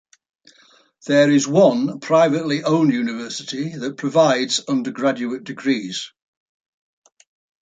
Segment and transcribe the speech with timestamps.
[1.05, 6.11] There is one privately owned university that provides undergraduate degrees.